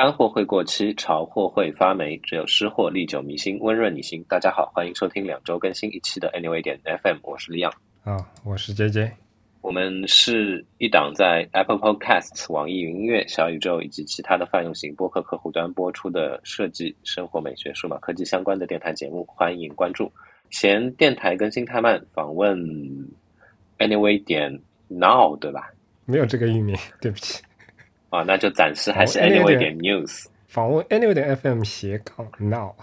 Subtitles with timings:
[0.00, 4.24] 干货会过期，潮货会发霉，只有湿货历久弥新，温润你心。
[4.26, 7.70] 大家好，欢迎收听两周更新一期的 Anyway 点 FM，我是李阳。
[8.02, 9.12] 啊，我是 J J。
[9.60, 20.10] 我们是一档在 Apple Podcasts、网易云音乐、小宇宙以及其他的泛用型播客客户端播出的设计、生活美学、数码科技相关的电台节目，欢迎关注。
[20.48, 22.58] 嫌电台更新太慢，访问
[23.76, 24.50] Anyway 点
[24.88, 25.70] Now，对吧？
[26.06, 27.42] 没有这个域名，对不起。
[28.10, 30.26] 啊，那就暂时还是 Anyway 点 News。
[30.46, 32.74] 访问 Anyway 点 FM 斜杠 Now。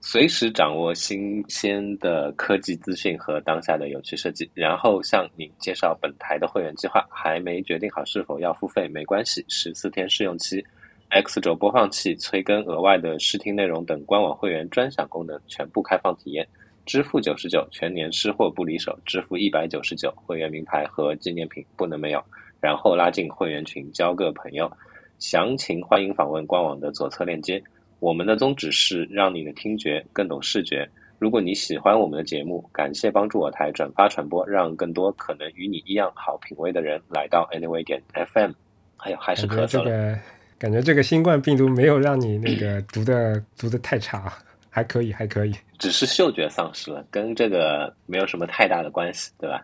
[0.00, 7.04] 随时掌握新鲜的科技资讯和当下的有趣设计，然后向你介绍本台的会员计划。
[7.10, 8.86] 还没决定好是否要付费？
[8.86, 10.64] 没关系，十四天试用期
[11.08, 16.46] ，X 轴播放器、催更、额外的试听内容等官网会员专享功能全部开放体验。
[16.84, 22.22] 支付九十九，全年失货不离手；支付一百九十九，会员名牌和纪念品不能没有。
[22.64, 24.72] 然后拉进会员群，交个朋友。
[25.18, 27.62] 详情欢迎访问官网的左侧链接。
[28.00, 30.88] 我们的宗旨是让你的听觉更懂视觉。
[31.18, 38.52] 如果你喜欢我们的节目，感谢帮助我台转发传播，让更多可能与你一样好品味的人来到 Anyway 点 FM。
[38.96, 40.18] 哎呦，还是咳嗽了。
[40.58, 44.32] 感觉这个新冠病毒没有让你那个读的读的太差，
[44.70, 45.52] 还可以，还可以。
[45.78, 49.62] 只是嗅觉丧失了，跟这个没有什么太大的关系，对吧？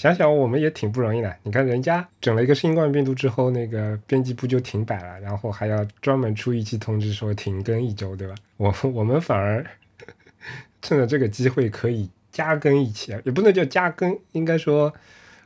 [0.00, 8.34] 想想我们也挺不容易的，你看人家整了一个新冠病毒之后，那个编辑部就停摆了，然后还要专门出一期通知说停更一周，对吧？
[8.56, 9.62] 我我们反而
[10.80, 14.90] 趁着这个机会可以加更一期，也不能叫加更，应该说，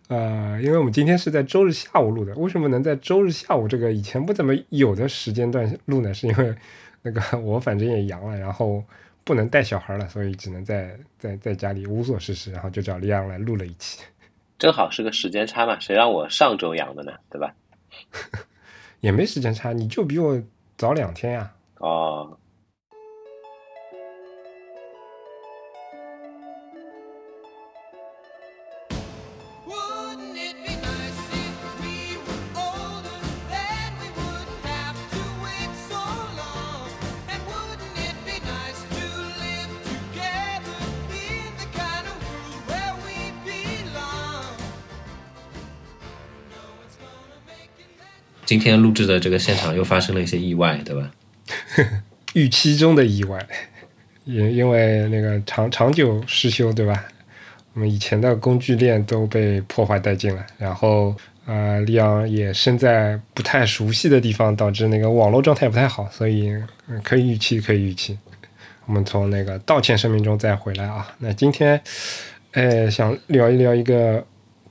[0.07, 6.15] 呃，因为我们今天是在周日下午录的，为什么能在周日下午这个以前不怎么有的时间段录呢？
[6.15, 6.55] 是因为
[7.03, 8.85] 那个我反正也阳了，然后
[9.25, 13.99] 不能带小孩了，所以只能在在在家里无所事事，然后就找李阳来录了一期。
[14.59, 17.13] 正好是个时间差嘛，谁让我上周养的呢？
[17.31, 17.55] 对吧？
[19.01, 20.41] 也没时间差，你就比我
[20.77, 21.53] 早两天呀。
[21.79, 22.39] 哦。
[48.55, 51.11] 今天录制的这个现场又发生了一些意外，对吧？
[52.35, 53.45] 预期中的意外，
[54.25, 57.05] 因因为那个长长久失修，对吧？
[57.73, 61.13] 我们以前的工具链都被破坏殆尽了，然后
[61.47, 66.55] 呃，利昂也身在不太熟悉的地方，导致那个网络状态不太好，所以
[67.03, 68.17] 可以预期，可以预期。
[68.87, 71.13] 我们从那个道歉声明中再回来啊。
[71.19, 71.81] 那今天，
[72.53, 74.25] 呃，想聊一聊一个。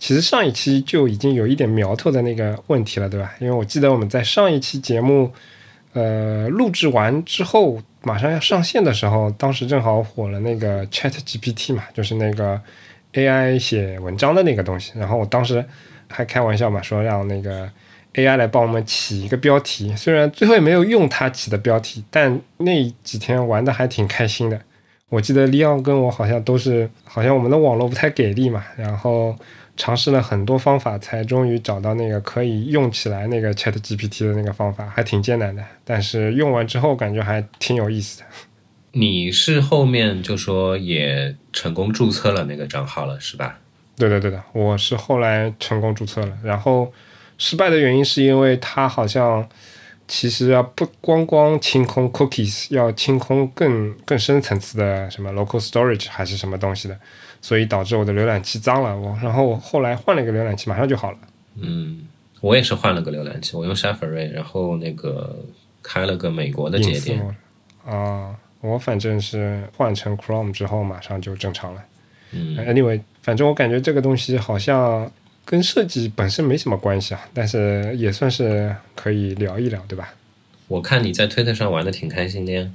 [0.03, 3.33] 其实上一期就已经有一点苗头的那个问题了，对吧？
[3.39, 5.31] 因为我记得我们在上一期节目，
[5.93, 12.59] 呃，录制完之后马上要上线的时候，当时正好火了那个 Chat GPT 嘛，就是那个
[13.13, 14.91] AI 写文章的那个东西。
[14.97, 15.63] 然后我当时
[16.09, 17.71] 还开玩笑嘛，说让那个
[18.15, 19.95] AI 来帮我们起一个标题。
[19.95, 24.59] 虽然最后也没有用它起的标题，但那几天玩的还挺开心的。
[25.07, 29.33] 我记得利奥跟我好像都是，好像我们的网络不太给力嘛，然后。
[29.75, 35.63] 尝试了很多方法，才终于找到那个可以用起来那个 Chat GPT 的那个方法，还挺艰难的。
[35.83, 38.25] 但是用完之后，感觉还挺有意思的。
[38.91, 43.57] 你是后面就说也成功注册了那个账号了，是吧？
[43.97, 46.37] 对的，对的，我是后来成功注册了。
[46.43, 46.93] 然后
[47.39, 49.49] 失败的原因是因为它好像
[50.07, 56.99] 其实要不光光清空 cookies，要清空更更深层次的什么 local storage 还是什么东西的。
[57.43, 61.17] 所以导致我的浏览器脏了，我然后后来换了一个浏览器，马上就好了。
[61.59, 62.07] 嗯，
[62.39, 65.35] 我也是换了个浏览器，我用 Safari，然后那个
[65.83, 67.21] 开了个美国的节点。
[67.85, 71.83] 啊，我反正是换成 Chrome 之后马上就正常了。
[72.31, 75.11] 嗯，Anyway，反正我感觉这个东西好像
[75.43, 80.13] 跟设计本身没什么关系啊，但是也算是可以聊一聊，对吧？
[80.69, 82.71] 我看你在推特上玩的挺开心的呀。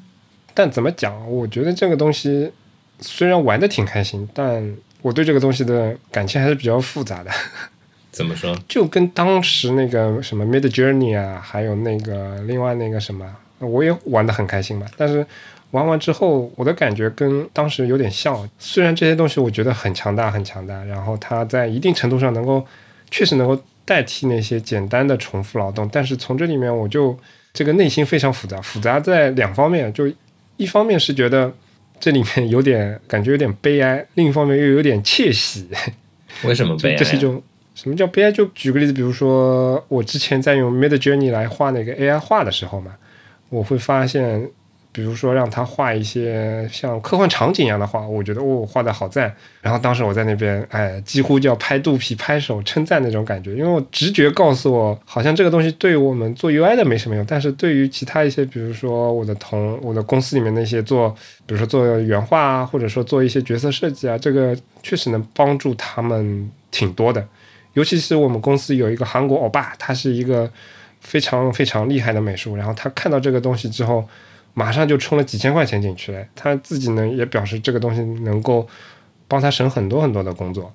[0.53, 1.27] 但怎么讲？
[1.33, 2.53] 我觉得这个东西。
[3.01, 7.31] 虽然玩的挺开心，但我对这个东西的感情还是比较复杂的。
[8.11, 8.57] 怎么说？
[8.67, 13.25] 就跟当时那个什么 Mid Journey 啊，还有那个另外那个什么，
[13.61, 14.87] 我也玩的很开心嘛。
[14.97, 15.25] 但是
[15.71, 18.49] 玩完之后，我的感觉跟当时有点像。
[18.59, 22.67] 虽然这些东西我觉得很强大，很强大，然后它在一定程度上能够
[23.11, 27.17] 确实能够代替那些简单的重复劳动，但是从这里面我就
[27.53, 30.11] 这个内心非常复杂，复杂在两方面，就
[30.57, 31.53] 一方面是觉得。
[32.01, 35.69] 这里面有点感觉有点悲哀，另一方面又有点窃喜。
[36.45, 36.97] 为什么悲哀？
[36.97, 37.43] 这是一种
[37.75, 38.33] 什么叫悲哀？
[38.33, 42.95] 就举个例子，比如说我之前在用 Mid Journey 来画那个 AI 画的时候嘛，
[43.49, 44.51] 我会发现。
[44.99, 49.33] 比如说让他画一些像科幻场景一样的画，我觉得哦画的好赞。
[49.61, 61.11] 然后当时我在那边，哎，几乎就要拍肚皮、拍手称赞那种感觉，因为我直觉告诉我，好像这个东西对我们做 UI 的没什么用，但是对于其他一些，比如说我的同我的公司里面那些做，
[61.47, 67.25] 比如说做原画啊，或者说做一些角色设计啊，这个确实能帮助他们挺多的。
[67.75, 70.51] 尤其是我们公司有一个韩国欧巴，他是一个
[71.01, 74.05] 非常非常厉害的美术，然后他看到这个东西之后。
[74.55, 78.67] 马上就充了几千块钱进去了，他自己呢也表示这个东西能够
[79.29, 80.75] 帮他省很多很多的工作。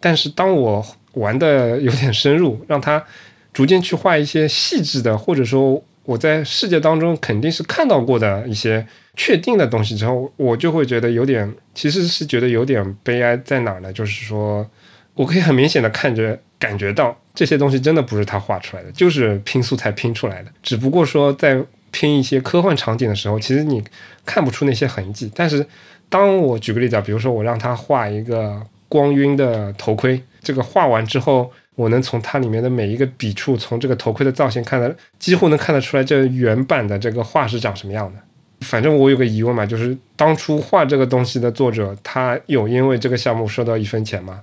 [0.00, 3.04] 但是当我玩的有点深入，让他
[3.52, 13.92] 逐渐去画一些细致的，或者说我在世界当中肯定是看到过的一些确定的东西之后，我就会觉得有点，其实是觉得有点悲哀在哪儿呢？
[13.92, 14.66] 就是说
[15.12, 21.62] 我可以很明显的看着感觉到这些东西真的不是他画出来的，就是拼素材拼出来的，只不过说在。
[21.90, 23.82] 拼一些科幻场景的时候，其实你
[24.24, 25.30] 看不出那些痕迹。
[25.34, 25.66] 但是，
[26.08, 38.20] 当我举个例子啊，比如说我让他画一个光晕的头盔，这个画完之后，我能从它里面的每一个笔触，从这个头盔的造型看得几乎能看得出来这原版的这个画是长什么样的。
[38.60, 44.40] 反正我有个疑问嘛，就是当初画这个东西的作者，他有因为这个项目收到一分钱吗？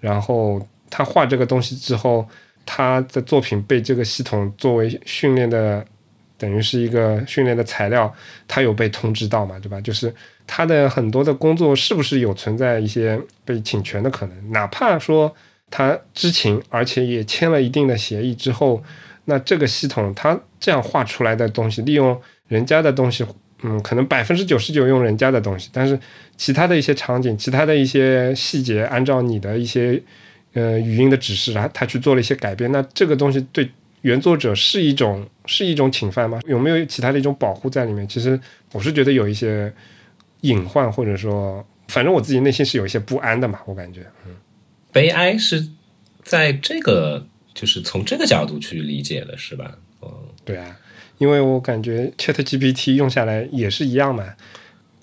[0.00, 0.60] 然后
[0.90, 2.26] 他画这个东西之后，
[2.66, 5.84] 他的作品被这个系统作为训练的。
[6.44, 8.14] 等于是一个训练的材料，
[8.46, 9.80] 他有被通知到嘛，对吧？
[9.80, 10.14] 就是
[10.46, 14.52] 他的很多的工作是不是有存在一些被侵权的可能？
[14.52, 15.34] 哪怕说
[15.70, 18.84] 他知情，而且也签了一定的协议之后，
[19.24, 23.24] 那这个系统他这样画出来的东西，利用人家的东西，
[23.62, 25.98] 嗯，可能百分之九十九用人家的东西，但是
[26.36, 29.98] 其他的一些场景、其他的一些细节，按照你的一些
[30.52, 33.66] 呃语音的指示啊，他去做了一些改变，那这个东西对。
[34.04, 36.38] 原作者是一种是一种侵犯吗？
[36.46, 38.06] 有没有其他的一种保护在里面？
[38.06, 38.38] 其实
[38.72, 39.72] 我是觉得有一些
[40.42, 43.58] 隐患，或者说，反正我自己内心是有一些不安的嘛。
[43.64, 44.36] 我感觉，嗯，
[44.92, 45.66] 悲哀是
[46.22, 49.78] 在这个就是从这个角度去理解的，是吧？
[50.02, 50.10] 嗯，
[50.44, 50.78] 对啊，
[51.16, 54.34] 因为我感觉 Chat GPT 用下来也是一样嘛。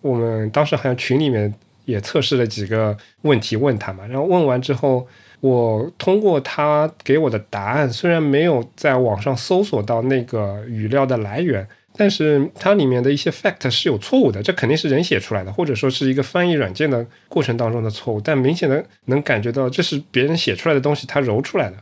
[0.01, 1.51] 我们当时好像群里面
[1.85, 5.07] 也测试了几个问题问他嘛，然后问完之后。
[5.41, 11.67] 我通过他给我的答案，虽然没有在网上搜索到那个语料的来源，
[11.97, 21.75] 但是它里面的一些 fact 是有错误的，这肯定是人写出来的，或者说是一个翻译软件的过程当中的错误，但明显的能感觉到这是别人写出来的东西，他揉出来的。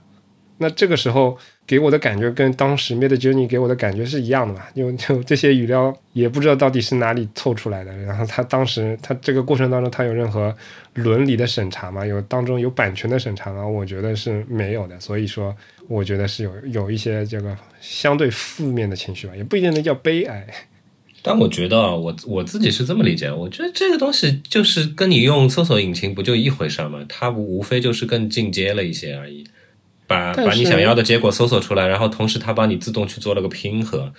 [0.61, 4.65] 那这个时候给我的感觉跟当时 Mid Journey 给我的感觉是一样的嘛？
[4.75, 7.95] 就就这些语料也不知道到底是哪里凑出来的。
[8.00, 10.53] 然后他当时他这个过程当中，他有任何
[10.95, 12.06] 伦理的审查吗？
[12.06, 13.65] 有当中有版权的审查吗？
[13.65, 15.00] 我觉得是没有的。
[15.00, 15.56] 所以说，
[15.88, 20.45] 我觉得是有有一些这个相对负面的情绪吧，也不一定能叫悲哀。
[21.21, 27.06] 但我觉得啊我我自己是这么理解，我觉得这个东西就是跟你用搜索引擎不就一回事吗？
[27.07, 29.45] 它无非就是更进阶了一些而已。
[30.09, 34.11] 把把你想要的结果搜索出来，然后同时它帮你自动去做了个拼合，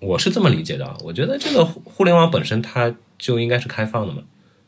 [0.00, 0.94] 我是这么理解的。
[1.02, 4.22] 我觉得这个互联网本身它就应该是开放的嘛。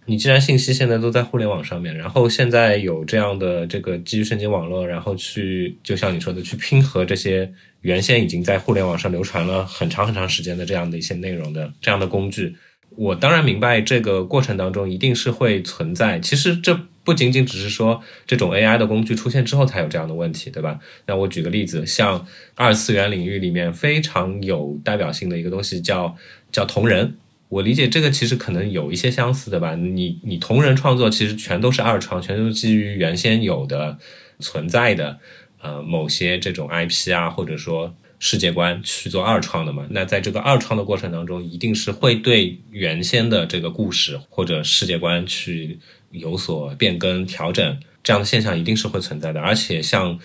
[0.07, 12.57] 你既然信息现在都在互联网上面，然后现在有这样的这个基于神经网络，然后去就像你说的去拼合这些原先已经在互联网上流传了很长很长时间的这样的一些内容的这样的工具。
[12.97, 20.81] 我当然明白这个过程当中一定是会存在，其实这不仅仅只是说这种 AI 的工具出现之后才有这样的问题，对吧？
[21.07, 26.17] 那我举个例子，像二次元领域里面非常有代表性的一个东西叫
[26.51, 27.17] 叫同人，
[27.49, 29.77] 我理解这个其实可能有一些相似，对吧？
[29.77, 33.97] 你你同人创作其实全都是二创，全都是基于原先有的
[34.41, 35.19] 存在的
[35.63, 37.95] 呃某些这种 IP 啊，或者说。
[38.19, 39.87] 世界观去做二创的嘛？
[39.91, 45.79] 那在这个二创的过程当中，一定是会对原先的这个故事或者世界观去
[46.19, 49.41] 有所变更调整，这样的现象一定是会存在的。
[49.41, 50.19] 而且像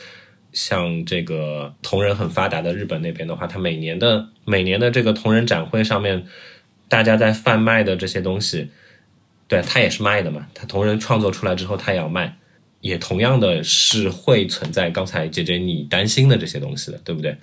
[0.53, 6.25] 像这个同人很发达的日本那边的话，它每年的每年的这个同人展会上面，
[6.87, 8.69] 大家在贩卖的这些东西，
[9.47, 10.47] 对，它也是卖的嘛。
[10.53, 12.37] 它同人创作出来之后，它也要卖，
[12.81, 17.37] 也同样的是会存在刚才姐姐你担心的这些东西的，对不对？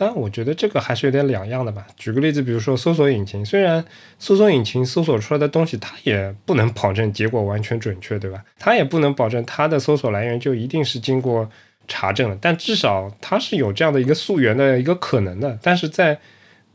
[0.00, 1.84] 但我觉得这个还是有点两样的吧。
[1.96, 3.84] 举个例子，比如说搜索引擎，虽然
[4.20, 8.44] 搜索引擎搜索出来的东西，它也不能保证结果完全准确，对吧？
[8.60, 11.50] 它也不能保证它的搜索来源就一定是经过
[11.88, 15.58] 查证的，但至少它是有这样的一个溯源的一个可能的。
[15.60, 16.16] 但是在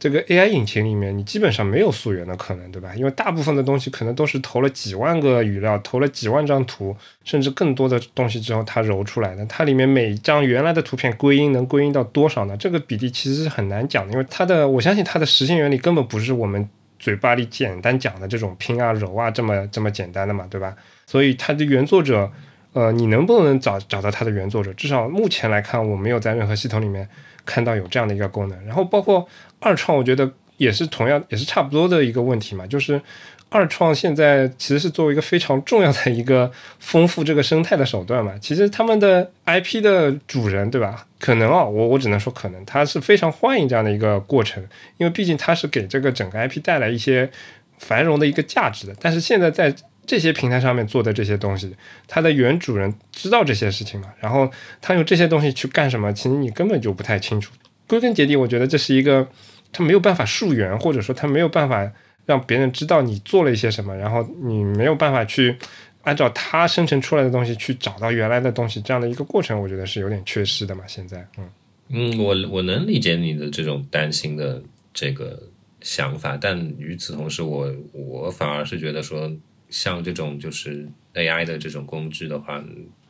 [0.04, 2.94] 这个 AI 引擎里面，你基本上没有溯源的可能，对吧？
[2.94, 6.94] 因为大部分的东西可能都是投了几万个语料，投了几万张图，
[7.24, 9.46] 甚至更多的东西之后，它揉出来的。
[9.46, 12.58] 它里面每张原来的图片归因能归因到多少呢？
[12.58, 16.68] 这个比例其实是很难讲的，因为它的，我相信它的实现原理根本不是我们
[17.00, 20.76] 嘴巴里简单讲的这种拼啊揉啊这么这么简单的嘛，对吧？
[21.08, 22.30] 所以它的原作者，
[22.74, 24.74] 呃，你能不能找找到它的原作者？
[24.74, 27.08] 至少目前来看，我没有在任何系统里面
[27.46, 28.66] 看到有这样的一个功能。
[28.66, 29.28] 然后包括。
[29.66, 33.02] 二创我觉得也是同样也是差不多的一个问题嘛，就是
[33.48, 38.34] 二创现在其实是作为一个非常重要的一个丰富这个生态的手段嘛。
[38.42, 41.08] 其实他们的 IP 的主人对吧？
[41.18, 44.62] 可能啊，我我只能说可能，他是非常欢迎这样的一个过程，
[44.98, 47.32] 因为毕竟他是给这个整个 IP 带来一些
[47.78, 48.94] 繁荣的一个价值的。
[49.00, 49.74] 但是现在在
[50.06, 51.76] 这些平台上面做的这些东西，
[52.08, 54.14] 它的原主人知道这些事情嘛？
[54.20, 54.50] 然后
[54.82, 56.14] 他用这些东西去干什么？
[56.14, 57.52] 其实你根本就不太清楚。
[57.88, 59.28] 归根结底，我觉得这是一个。
[59.76, 61.92] 他没有办法溯源，或者说他没有办法
[62.28, 65.58] 让别人知道你做了一些什么，然后你没有办法去
[66.04, 70.84] 按照他生成出来的东西去找到原来的东西，这样的一个过程，我觉得是有点缺失的嘛。
[70.86, 71.50] 现在，嗯
[71.90, 74.62] 嗯，我我能理解你的这种担心的
[74.94, 75.42] 这个
[75.82, 79.32] 想法，但与此同时，我我反而是觉得说，
[79.74, 82.64] 像这种就是 AI 的这种工具的话。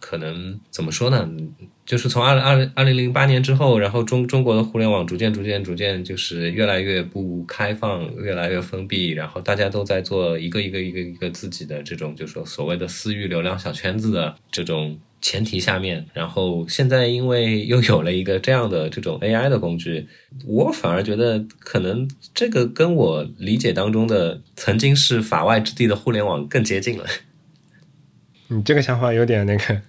[0.06, 1.30] 可能怎么说呢？
[1.86, 20.06] 就是从二二二零零八年之后，然后中中国的互联网逐渐逐渐逐渐就是越来越不开放，越来越封闭，然后大家都在做一个一个一个一个自己的这种，就是说所谓的私域流量小圈子的这种前提下面，然后现在因为又有了一个这样的这种 AI 的工具，
[20.46, 27.06] 我反而觉得可能这个跟我理解当中的曾经是法外之地的互联网更接近了。
[28.50, 29.82] 你这个想法有点那个。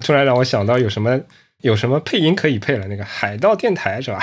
[0.00, 1.20] 突然让我想到有什么
[1.60, 2.88] 有什么配音可以配了？
[2.88, 4.20] 那个海盗电台是吧？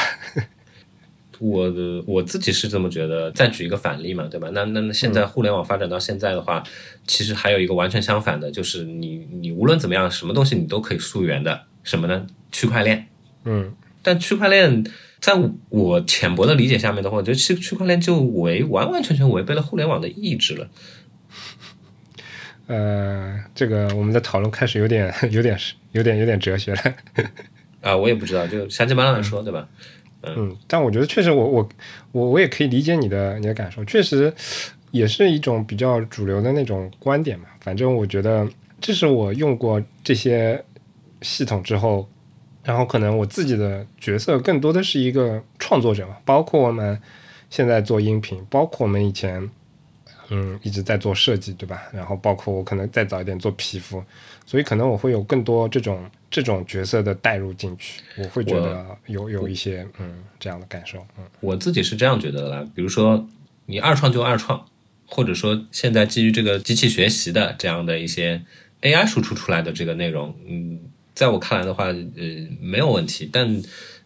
[1.40, 3.32] 我的我自己是这么觉得。
[3.32, 4.50] 再举一个反例嘛，对吧？
[4.54, 6.64] 那那那现在互联网发展到现在的话，
[7.08, 12.28] 其实还有一个完全相反的，就是你你无论怎么样，什么东西你都可以溯源的，什么呢？
[12.52, 13.08] 区块链。
[13.46, 13.74] 嗯。
[14.02, 14.84] 但区块链
[15.20, 15.34] 在
[15.68, 20.70] 我浅薄的理解下面的话，我觉得区区块链就违完完全全违背了互联网的意志了。
[22.68, 25.58] 呃，这个我们的讨论开始有点、有点、
[25.92, 26.82] 有点、有点哲学了。
[27.82, 29.68] 啊，我也不知道，就瞎鸡巴乱说，对吧？
[29.76, 31.70] 嗯，嗯但我觉得确实，我我
[32.12, 34.34] 我我也可以理解你的你的感受，确实
[34.92, 37.46] 也是一种比较主流的那种观点嘛。
[37.62, 38.48] 反正我觉得，
[38.82, 40.64] 这是我用过这些
[41.22, 42.08] 系统之后，
[42.64, 47.00] 然后可能我自己的角色更多的是一个创作者嘛，包括我们
[47.50, 49.50] 现在做音频，包括我们以前。
[50.32, 51.82] 嗯，一直在做设计，对吧？
[51.92, 54.04] 然后包括我可能再早一点做皮肤，
[54.46, 61.00] 所以可能我会有更多这种这种角色的带入进去，我会觉得有有一些嗯这样的感受。
[61.18, 62.68] 嗯，我自己是这样觉得的啦。
[62.76, 63.28] 比如说
[63.66, 64.66] 你二创就二创，
[65.06, 68.42] 或者说现在基于这个机器学习的这样的一些
[68.82, 70.80] AI 输出出来的这个内容，嗯，
[71.14, 71.96] 在我看来的话，呃，
[72.62, 73.62] 没有问题，但。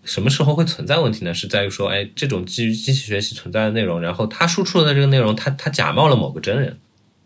[0.06, 1.34] 什么时候会存在问题呢？
[1.34, 6.78] 是在于说，哎，这种基于机器学习存在的内容，然后它输出的这个内容，它它假冒了某个真人，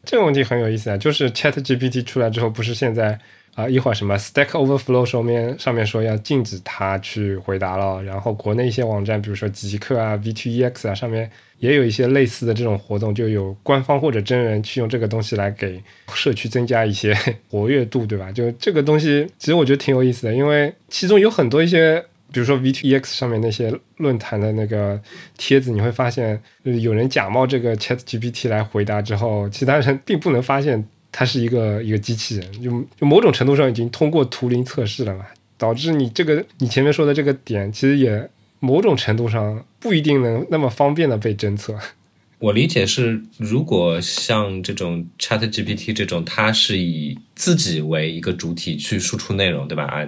[0.04, 0.96] 这个问题很有意思啊。
[0.96, 3.20] 就是 Chat GPT 出来之后，不是现在
[3.58, 15.82] 啊，一会儿什么 Stack Overflow 上面上面说要禁止他去回答了，然后国内一些网站，比如说极客啊、V2EX 啊，上面也有一些类似的这种活动，就有官方或者真人去用这个东西来给
[16.14, 17.18] 社区增加一些
[17.50, 18.32] 活跃度，对吧？
[18.32, 22.06] 就这个东西，其实我觉得挺有意思的，因为其中有很多一些。
[22.30, 25.00] 比如说 V2EX 上面那些论坛的那个
[25.38, 35.26] 帖子，你会发现有人假冒这个 ChatGPT 来回答之后，其他人并不能发现它是一个一个机器人，就就某种程度上已经通过图灵测试了嘛，
[35.58, 41.78] 导致你这个你前面说的这个点，其实也某种程度上不一定能那么方便的被侦测。
[42.40, 49.86] 我理解是，如果像这种 ChatGPT 这种，它是以自己为一个主体去输出内容，对吧？
[49.86, 50.08] 啊。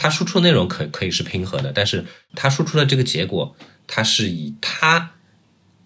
[0.00, 2.04] 它输出内容可可以是平和的，但是
[2.36, 3.54] 它输出的这个结果，
[3.86, 5.10] 它是以它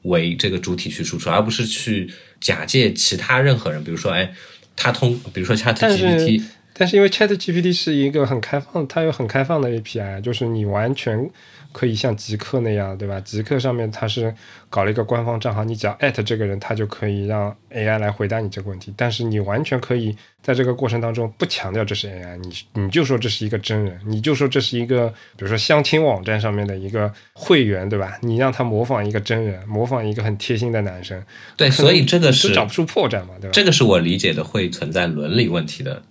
[0.03, 3.83] 为这个主体去输出，而不是去假借其他任何人。
[3.83, 4.31] 比如说，哎，
[4.77, 6.43] 他通，比如说 Chat GPT，
[6.75, 11.31] 但是因为 Chat GPT 是一个很开放，它有很开放的 API，就是你完全。
[11.73, 13.19] 可以像极客那样，对吧？
[13.21, 14.33] 极客上面它是
[14.71, 18.93] 搞了一个官方账号，你只要艾特这个人，他就可以让 AI 来回答你这个问题。
[18.97, 28.19] 但是你完全可以在这个过程当中不强调这是 AI，你你就说这是一个真人，你就说这是一个，比如说相亲网站上面的一个会员，对吧？
[28.21, 31.23] 你让他模仿一个真人，模仿一个很贴心的男生，
[31.57, 33.51] 对，所以这个是找不出破绽嘛，对吧？
[33.53, 36.03] 这个是我理解的会存在伦理问题的，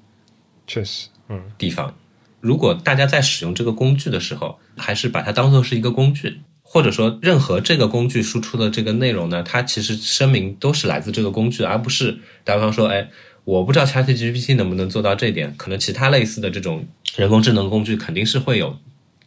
[0.65, 1.93] 确实，嗯，地方。
[2.41, 13.07] 如果大家在使用这个工具的时候，还是把它当做是一个工具，或者说任何这个工具输出的这个内容呢，它其实声明都是来自这个工具，而不是打比方说，哎，
[13.43, 18.77] 我不知道 ChatGPT 能不能做到这点，可能其他类似的这种人工智能工具肯定是会有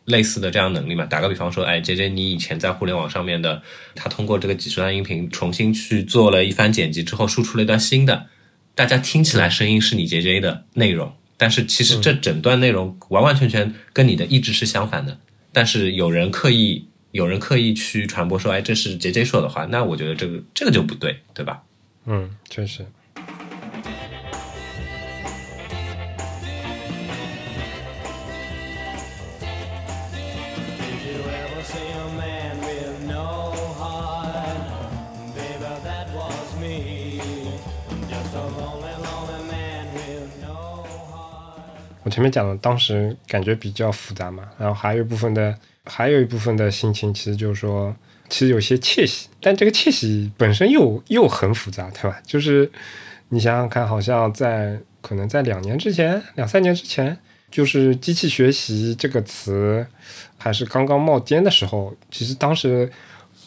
[0.07, 1.07] 类似的这样能力嘛。
[1.07, 3.63] 打个比方说，哎，J J，你以前在互联网上面的，
[3.95, 8.27] 他通过这个几十段音频重新去做了一番剪辑之后，输出了一段新的，
[8.75, 15.19] 大家听起来声音是你 J J 的内容，但是其实这整段内容完完全全跟你的意志是相反的，
[15.53, 16.87] 但是有人刻意。
[17.15, 21.63] 有人刻意去传播说，哎，这是 J J 说的话，那我觉得这个这个就不对，对吧？
[22.07, 22.85] 嗯，确实。
[42.05, 45.55] 我前面讲的，当时感觉比较复杂嘛，然后还有一部分的。
[45.87, 47.95] 还有一部分的心情，其实就是说，
[48.31, 52.19] 其实有些窃喜，但这个窃喜本身又又很复杂，对吧？
[52.25, 52.73] 就是
[53.29, 57.15] 你想想看，好像在可能在两年之前、两三年之前，
[57.51, 59.87] 就是机器学习这个词
[60.39, 62.91] 还是刚刚冒尖的时候，其实当时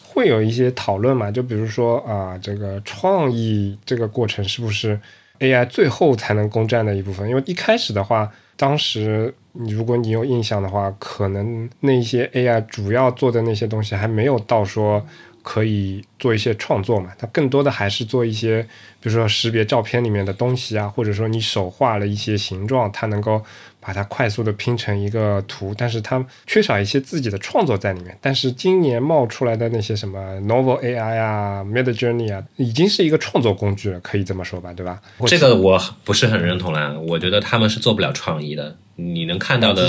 [0.04, 5.00] 会有一些讨论嘛，就比如说啊，这个创意这个过程是不是
[5.40, 7.28] AI 最后才能攻占的一部分？
[7.28, 9.32] 因为一开始的话，当时。
[9.66, 15.04] 如果你有印象的话，可能那些 AI 主要做的那些东西还没有到说
[15.42, 18.62] 可以做一些创作嘛，它更多的还是做一些，
[19.00, 23.42] 比如说识别照片里面的东西啊，或者说你手画了一些形状，它能够
[23.80, 28.16] 把它快速的拼成一个图，但是它缺少一些自己的创作在里面。
[28.20, 35.00] 但是今年冒出来的那些什么 Novel AI 啊、Mid Journey 啊，已经是一个创作工具了，可以这么说吧，对吧？
[35.26, 38.76] 这个我不是很认同啦，我觉得他们是做不了创意的。
[38.96, 39.88] 你能看到的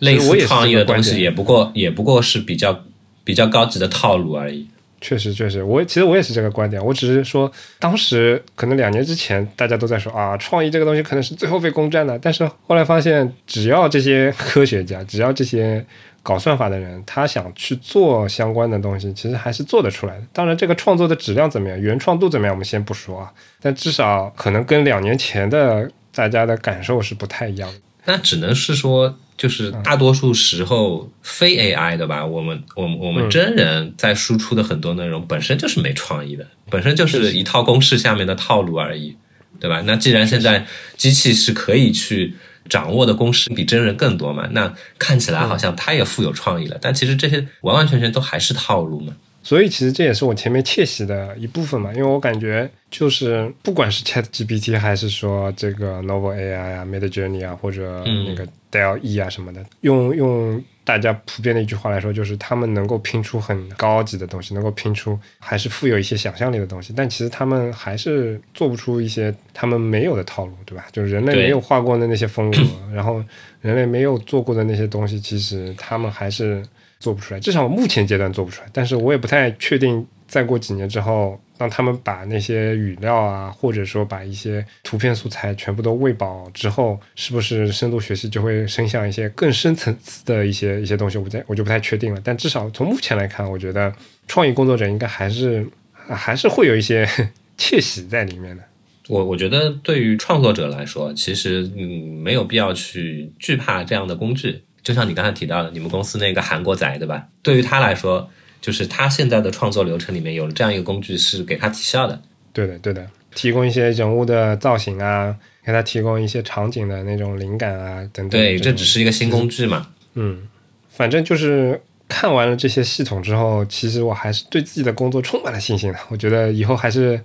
[0.00, 2.84] 类似创意的东西，也不过也不过是比较
[3.22, 4.66] 比较高级的套路而已。
[5.02, 6.82] 确实，确实，我其实我也是这个观点。
[6.82, 12.18] 我只是说，当时可能两年之前，大家都在说啊，创意这个东西可能是最后被攻占的。
[12.18, 15.84] 但是后来发现，只要这些科学家，只要这些
[16.22, 20.22] 搞算法的人，他想去做相关的东西，其实还是做得出来的。
[20.32, 23.32] 当然，这个创作的质量怎么样，原创度怎么样，我们先不说啊。
[23.60, 27.78] 但至少可能跟两年前的大家的感受是不太一样的。
[28.04, 32.24] 那只能是说，就是大多数时候非 AI 的吧。
[32.24, 39.16] 我们，我们，我们真人在输出的很多内容本身就是没创意的，本身就是一套公式下面的套路而已，
[39.58, 39.82] 对吧？
[39.86, 40.66] 那既然现在
[40.96, 42.34] 机器是可以去
[42.68, 46.78] 掌握的公式比真人更多嘛，那看起来好像它也富有创意了。
[46.80, 49.14] 但其实这些完完全全都还是套路嘛。
[49.44, 70.86] 所以其实这也是我前面窃喜的一部分嘛，因为我感觉就是不管是 Chat GPT 还是说这个 Novel AI 啊、Mid Journey 啊，或者那个 DALL E 啊什么的，用用大家普遍的一句话来说，就是他们能够拼出很高级的东西，能够拼出还是富有一些想象力的东西，但其实他们还是做不出一些他们没有的套路，对吧？
[70.90, 72.58] 就是人类没有画过的那些风格，
[72.92, 73.22] 然后
[73.60, 76.64] 人类没有做过的那些东西，其实他们还是。
[77.02, 78.68] 做不出来，至少目前阶段做不出来。
[78.72, 91.18] 但是我也不太确定，再过几年之后，当他们把那些语料啊，或者说把一些图片素材全部都喂饱之后，是不是深度学习就会伸向一些更深层次的一些一些东西？
[91.18, 92.20] 我在我就不太确定了。
[92.24, 93.94] 但至少从目前来看，我觉得
[94.26, 95.68] 创意工作者应该还是
[96.08, 97.06] 还是会有一些
[97.58, 98.62] 窃喜在里面的。
[99.08, 101.84] 我我觉得对于创作者来说，其实嗯
[102.22, 104.64] 没有必要去惧怕这样的工具。
[104.82, 107.28] 就像你刚才提到的，你们公司那个韩国仔，对吧？
[107.42, 108.30] 对于他来说，
[108.62, 112.22] 就是他现在的创作流程里面有了这样一个工具，是给他提效的。
[112.54, 118.40] 对的，对的，提供一些人物的造型啊，给他提供一些场景的那种灵感啊，等等。
[118.40, 119.88] 对，这只是一个新工具嘛。
[120.14, 120.48] 嗯，
[120.88, 125.98] 反正就是看完了这些系统之后，其实我还是对自己的工作充满了信心的。
[126.08, 127.20] 我觉得以后还是，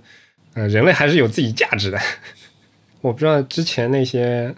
[0.52, 1.98] 呃，人类还是有自己价值的。
[3.00, 4.54] 我不知道之前那些。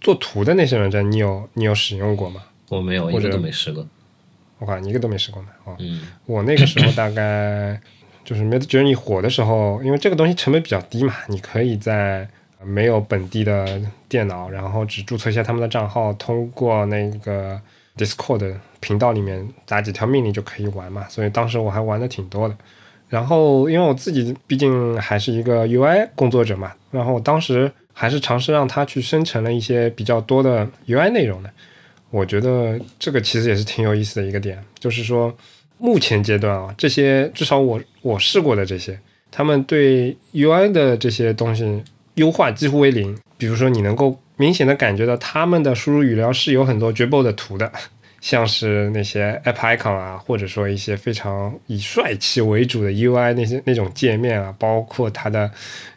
[0.00, 2.42] 做图的那些软件，你有你有使用过吗？
[2.70, 3.86] 我没有，一个都没试过。
[4.62, 5.48] 我靠，你一个都没试过吗？
[5.64, 5.76] 哦，
[6.24, 7.80] 我那个时候大概
[8.24, 12.28] 就是 Mid Journey 火的时候，因为这个东西成本比较低嘛，你可以在
[12.62, 17.60] 没有本地的电脑，然后只注册一下他们的账号，通过那个
[17.96, 21.04] Discord 频道里面打几条命令就可以玩嘛。
[21.08, 22.56] 所以当时我还玩的挺多的。
[23.08, 27.72] 然后因为我自己毕竟还是一个 UI 工作者嘛，然后我当时。
[27.94, 31.50] 还是尝试让它去生成了一些比较多的 UI 内容的，
[32.12, 35.34] 我觉得这个其实也是挺有意思的一个点，就是说
[35.78, 38.96] 目前阶段啊，这些至少我我试过的这些，
[39.30, 41.82] 他们对 UI 的这些东西
[42.16, 43.18] 优化几乎为零。
[43.38, 47.72] 比如说，你能够明显的感觉到他们的输入语料是有很多 Dribble 的图的，
[48.20, 55.50] 像是那些 app icon 啊，或者说一些非常以帅气为主的 UI 那些那种界面啊，包括它的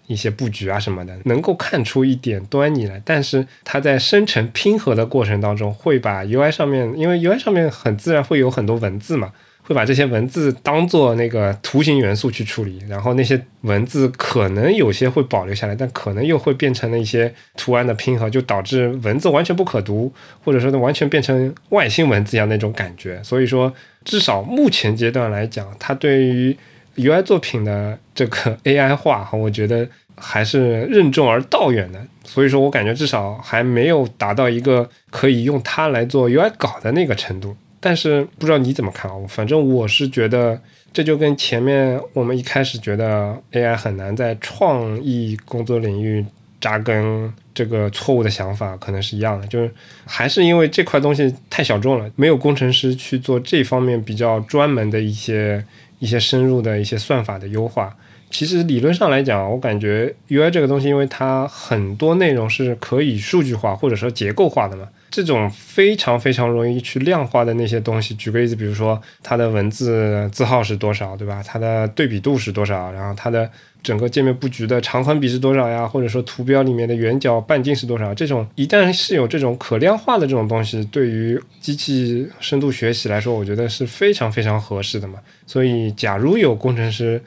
[0.08, 3.02] 一些布局啊什么的，能够看出一点端倪来。
[3.06, 9.32] 但是它在生成拼合的过程当中，会把 UI 上面，因为 UI 上面很自然会有很多文字嘛。
[9.68, 20.14] 会把这些文字当做那个图形元素去处理，然后那些文字可能有些会保留下来，但可能又会变成了一些图案的拼合，就导致文字完全不可读，
[20.44, 23.20] 或者说呢完全变成外星文字一样那种感觉。
[23.24, 26.56] 所以说，至少目前阶段来讲，它对于
[26.96, 32.00] UI 作品的这个 AI 化，我觉得还是任重而道远的。
[32.24, 37.56] 所以说我感觉至少还没有达到一个可以用它来做 UI 稿的那个程度。
[37.80, 39.16] 但是不知道你怎么看啊？
[39.28, 40.60] 反正我是觉得，
[40.92, 46.26] 这就跟前面我们一开始觉得 AI 很难在创意工作领域
[46.60, 49.46] 扎根这个错误的想法，可能是一样的。
[49.46, 49.72] 就是
[50.04, 55.64] 还是因为这块东西太小众了，没有工程师去做这方面比较专门的一些
[56.00, 57.96] 一些深入的一些算法的优化。
[58.30, 64.90] 其实理论上来讲，我感觉 UI 这个东西，因为它很多内容是可以数据化或者说结构化的嘛。
[65.16, 71.42] 这种非常非常容易去量化的那些东西，举个例子，比如说它的文字字号是多少，对吧？
[71.42, 72.92] 它的对比度是多少？
[72.92, 73.50] 然后它的
[73.82, 75.88] 整个界面布局的长宽比是多少呀？
[75.88, 78.14] 或者说图标里面的圆角半径是多少？
[78.14, 85.20] 这种一旦是有这种可量化的这种东西，对于机器深度学习来说，我觉得是非常非常合适的嘛。
[85.48, 87.24] 所以，假如有工程师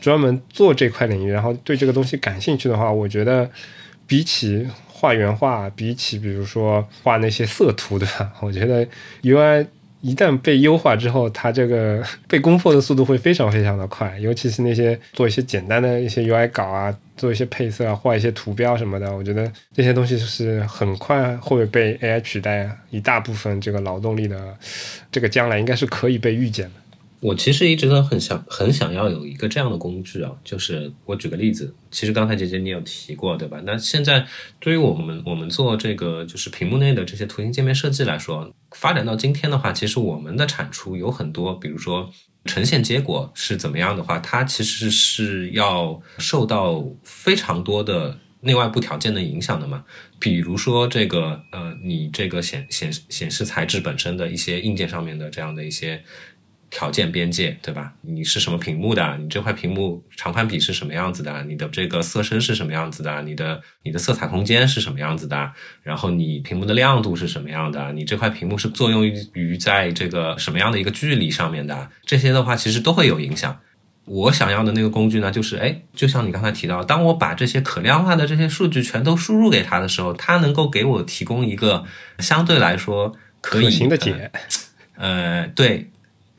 [0.00, 3.50] 专门做这块领域，然后对这个东西感兴趣的话，我觉得
[4.06, 4.66] 比起。
[4.98, 8.06] 画原画比起，比如说画那些色图的，
[8.40, 8.86] 我觉得
[9.22, 9.66] UI
[10.00, 14.18] 一旦被优化之后，它这个 被攻破的速度会非常非常的快。
[14.18, 24.56] 尤其是那些做一些简单的一些 UI 稿啊，做一些配色啊，画一些图标什么的，我觉得这些东西是很快会被 AI 取代一大部分这个劳动力的，
[25.12, 26.85] 这个将来应该是可以被预见的。
[27.20, 33.60] 我其实一直都很想很想要有一个这样的工具啊，就是我举个例子，其实刚才姐姐你有提过，对吧？
[33.64, 34.26] 那现在
[34.60, 42.10] 对于我们我们做这个就是屏幕内的这些图形界面设计来说，发展到今天的话，其实我们的产出有很多，比如说
[42.44, 49.84] 呈现结果是怎么样的话，它其实是要受到非常多的内外部条件的影响的嘛。
[50.18, 56.04] 比如说这个呃，你这个显显显示材质本身的一些硬件上面的这样的一些。
[56.68, 57.92] 条件边界，对吧？
[58.00, 59.16] 你是什么屏幕的？
[59.18, 61.44] 你这块屏幕长宽比是什么样子的？
[61.44, 63.22] 你的这个色深是什么样子的？
[63.22, 65.52] 你的你的色彩空间是什么样子的？
[65.82, 67.92] 然后你屏幕的亮度是什么样的？
[67.92, 71.88] 你这块屏幕是作用于在这个什么样的一个距离上面的？
[72.04, 73.58] 这些的话，其实都会有影响。
[74.04, 81.84] 我想要的那个工具呢，就是哎，就像你刚才提到，当我把这些可量化的这些数据全都输入给它的时候，它能够给我提供一个
[82.18, 84.30] 相对来说可行的解。
[84.96, 85.90] 呃，对。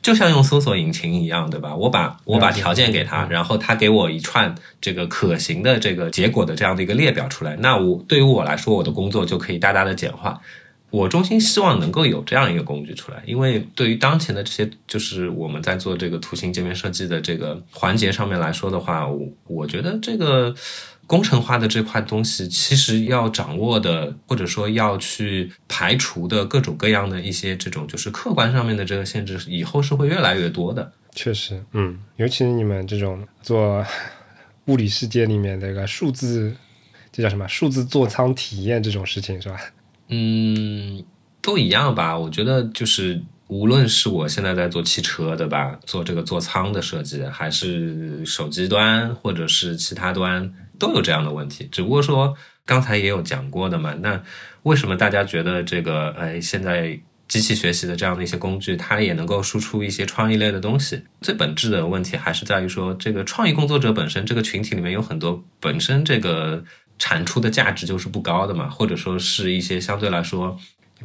[0.08, 1.76] 就像用搜索引擎一样，对吧？
[1.76, 7.58] 我把我把条件给他，然后他给我一串这个可行的这个结果的这样的一个列表出来。
[7.58, 10.40] 那我对于我来说，我的工作就可以大大的简化。
[10.92, 20.56] 我衷心希望能够有这样一个工具出来，因为对于当前的这些，就是我们在做这个图形界面设计的这个环节上面来说的话，我我觉得这个。
[21.08, 30.92] 工程化的这块东西，其实要掌握的，或者说要去排除的各种各样的一些这种，就是客观上面的这个限制，以后是会越来越多的。
[31.16, 33.84] 确实，嗯，尤其是你们这种做
[34.66, 36.56] 物理世界里面那个数字，
[37.12, 37.48] 这叫什么？
[37.48, 39.58] 数字座舱体验这种事情是吧？
[40.10, 41.04] 嗯，
[41.42, 42.18] 都一样吧。
[42.18, 45.80] 我觉得就是，无论是我现在在做汽车，对吧？
[45.86, 50.54] 做这个座舱的设计，还是手机端，或者是其他端。
[50.80, 53.96] 都有这样的问题，只不过说刚才也有讲过的嘛。
[54.00, 54.22] 那
[54.62, 61.02] 为什么大家觉得这个，哎，现在机器学习的这样的一些工具，它也能够输出一些创意类的东西？
[61.22, 66.64] 最本质的问题还是在于说，这个创意工作者本身这个群体里面有很多本身这个
[67.00, 70.56] 产出的价值就是不高的嘛，或者说是一些相对来说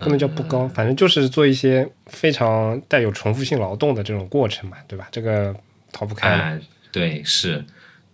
[0.00, 5.08] 不能叫不高，反正就是做一些非常带有重复性劳动的这种过程嘛，对吧？
[5.12, 5.54] 这个
[5.92, 6.60] 逃不开。
[6.90, 7.64] 对，是。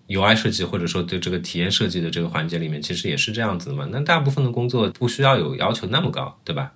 [0.08, 3.86] UI 设计或者说对这个体验设计的这个环节里面，其实也是这样子的嘛。
[3.92, 6.72] 那大部分的工作不需要有要求那么高，对吧？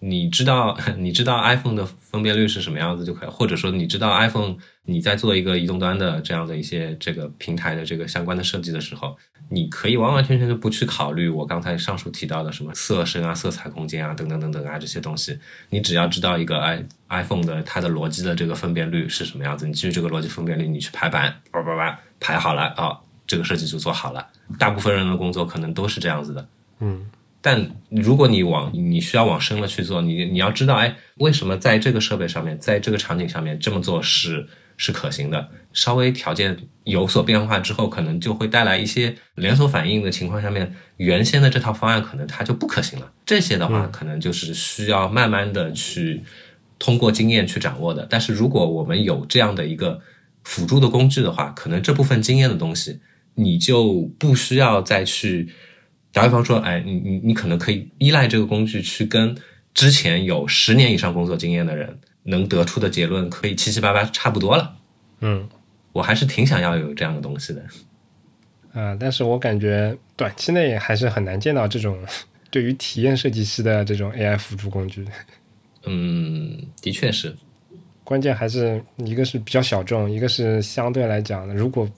[0.00, 9.16] 你知道 你知道 iPhone 的分辨率是什么样子就可以，或者说你知道 iPhone 你在做一个移动端的这样的一些这个平台的这个相关的设计的时候，
[9.48, 15.38] 你可以完完全全的不去考虑我刚才上述提到的什么色深啊、色彩空间啊等等等等啊这些东西。
[15.70, 21.98] 你只要知道一个 i iPhone 的它的逻辑的这个分辨率是什么样子，你基于这个逻辑分辨率，你去排版，叭叭叭。
[22.20, 24.26] 排好了啊，这个设计就做好了。
[24.58, 26.48] 大部分人的工作可能都是这样子的。
[26.80, 27.06] 嗯，
[27.40, 34.44] 但如果你往你需要往深了去做，你你要知道，哎，为什么在这个设备上面，在这个场景上面这么做是
[34.76, 35.48] 是可行的？
[35.72, 43.12] 稍微条件有所变化之后，可能就会带来一些连锁反应的情况下面，原先的这套方案可能它就不可行了。
[43.24, 46.20] 这些的话，可能就是需要慢慢的去
[46.76, 48.04] 通过经验去掌握的。
[48.10, 50.00] 但是如果我们有这样的一个
[50.42, 52.98] 辅助的工具的话，可能这部分经验的东西，
[53.36, 55.54] 你就不需要再去。
[56.12, 59.36] 打比方说，哎，你你你可能可以依赖这个工具去跟
[59.74, 64.76] 之前有十年以上工作经验的人能得出的结论，可以七七八八差不多了。
[65.20, 65.48] 嗯，
[65.92, 67.62] 我还是挺想要有这样的东西的。
[68.72, 72.02] 啊，但是我感觉短期内还是很难见到这种
[72.50, 75.06] 对于体验设计师的这种 AI 辅助工具。
[75.84, 77.36] 嗯，的确是。
[78.02, 81.88] 关键还是一个是比较小众，一个是相对来讲，如果。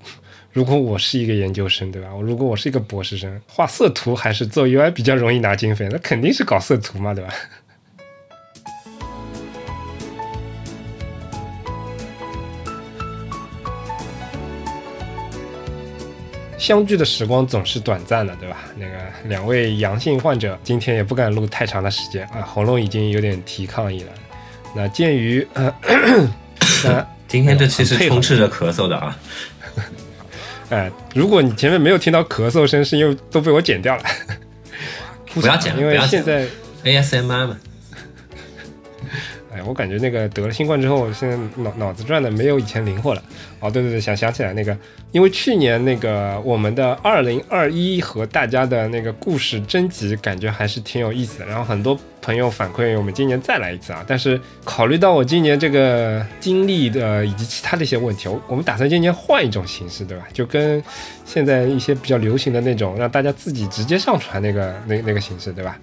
[0.52, 2.08] 如果我是一个研究生，对吧？
[2.20, 7.32] 如果我是一个博士生，画色图还是做 UI 比较容易拿经费，那肯定是搞色图嘛，对吧？
[16.58, 18.56] 相聚的时光总是短暂的，对吧？
[18.76, 18.92] 那个
[19.26, 24.10] 两位阳性患者今天也不敢录太长的时间啊，喉咙已经有点提抗议了。
[24.74, 25.46] 那鉴于，
[26.84, 29.16] 那今天这期是充斥着咳嗽的啊。
[30.70, 34.02] 哎，如果你前面没有听到咳嗽声，是因为都被我剪掉了。
[35.34, 36.46] 不要剪了，因为现在
[36.84, 37.56] ASMR 嘛。
[39.66, 43.22] 我感觉那个得了新冠之后，现在脑脑子转的没有以前灵活了。
[43.60, 44.76] 哦，对对对，想想起来那个，
[45.12, 51.46] 因为去年那个我们的二零二一和大家的那个故事征集，感觉还是挺有意思的。
[51.46, 60.26] 然后很多朋友反馈我们今年再来一次啊，但是考虑到我今年这个经历的以及其他的一些问题，我我们打算今年换一种形式，对吧？
[60.32, 60.82] 就跟
[61.26, 65.78] 现在一些比较流行的那种，让大家自己直接上传那个那那个形式，对吧？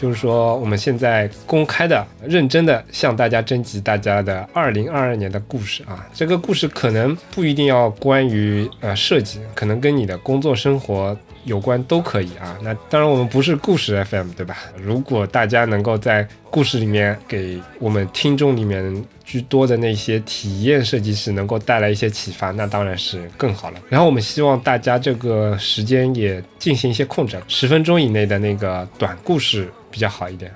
[0.00, 12.56] 就是说，我们现在公开的、认真的向大家征集大家的二零二二年的故事啊，这个故事可能不一定要关于呃设计，可能跟你的工作生活有关都可以啊。
[12.62, 14.56] 那当然，我们不是故事 FM，对吧？
[14.80, 19.04] 如果大家能够在故事里面给我们听众里面。
[19.28, 23.78] 居多的那些体验设计师能够带来一些启发，那当然是更好了。
[23.90, 30.54] 然后我们希望大家这个时间也进行一些控制，十分钟以内的那个短故事比较好一点。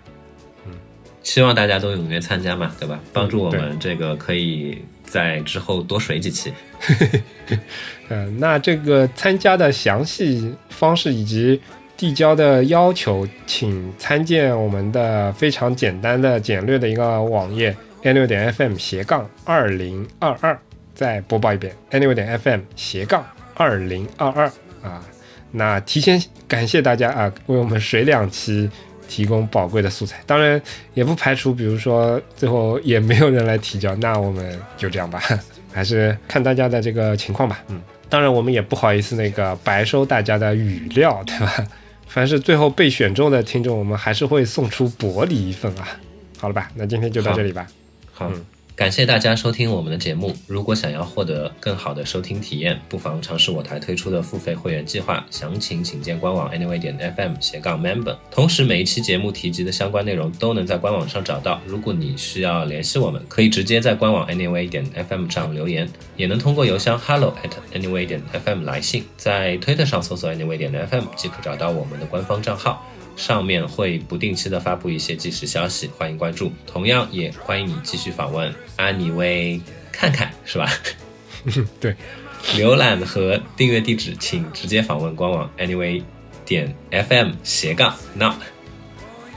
[0.66, 0.72] 嗯，
[1.22, 2.98] 希望大家都踊跃参加嘛，对吧？
[3.12, 6.52] 帮助我们这个可以在之后多水几期。
[8.08, 11.60] 嗯， 那这个参加的详细方式以及
[11.96, 17.76] 递交的要求，请参见我们的非常简单的简略的一个网页。
[18.02, 20.58] anyway 点 fm 斜杠二零二二，
[20.92, 24.46] 再播报一遍 anyway 点 fm 斜杠二零二二
[24.82, 25.00] 啊，
[25.52, 28.68] 那提前感谢大家啊，为我们水两期
[29.12, 30.58] 提供宝贵的素材，当然
[30.94, 35.22] 也不排除，比如说最后也没有人来提交，那我们就这样吧，
[35.70, 37.62] 还是看大家的这个情况吧。
[37.68, 41.52] 嗯，当然我们也不好意思那个白收大家的语料，对吧？
[42.08, 45.86] 凡是最后被选中的听众，我们还是会送出薄礼一份啊。
[46.38, 47.66] 好了吧，那今天就到这里吧。
[48.14, 48.32] 好，
[48.82, 50.34] 感谢大家收听我们的节目。
[50.48, 58.16] 如果想要获得更好的收听体验，不妨尝试我台推出的付费会员计划，详情请见官网 anyway 点 fm 斜杠 member。
[58.28, 61.60] 同时，每一期节目提及的相关内容都能在官网上找到。
[61.64, 69.04] 如果你需要联系我们，可以直接在官网 anyway 点 fm 上留言，也能通过邮箱 hello at anyway 点 fm 来信。
[69.16, 72.84] 在推特上搜索 anyway 点 fm 即可找到我们的官方账号。
[73.16, 76.52] 上面会不定期的发布一些即时消息，欢迎关注。
[76.66, 80.70] 同样也欢迎你继续访问安妮薇看看，是吧？
[81.80, 81.94] 对，
[82.54, 86.02] 浏览和订阅地址请直接访问官网 anyway
[86.44, 88.32] 点 fm 斜杠 now。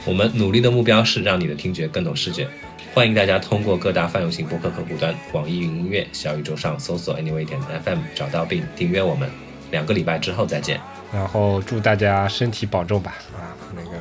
[0.05, 2.47] 我们努力的目标是让你的听觉更懂视觉。
[2.93, 9.29] 欢迎大家通过各大泛用型播客客户端、网易云音乐、小宇宙上搜索 anyway 点 fm 找到并订阅我们。
[9.71, 10.79] 两个礼拜之后再见。
[11.15, 13.91] 然后祝大家身体保重吧，啊，那个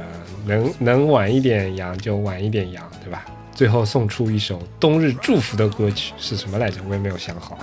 [0.44, 3.24] 能能晚一点阳就晚一点阳，对吧？
[3.54, 6.80] 最后送出一首冬日祝福的歌曲是什么来着？
[6.88, 7.56] 我也没有想好。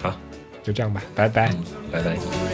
[0.00, 0.14] 好，
[0.62, 1.52] 就这样吧，拜拜，
[1.90, 2.53] 拜拜。